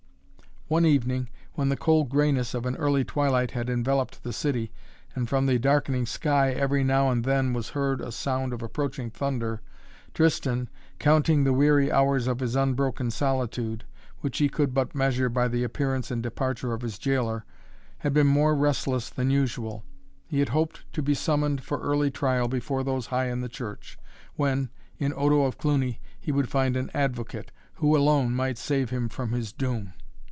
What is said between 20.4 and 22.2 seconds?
hoped to be summoned for early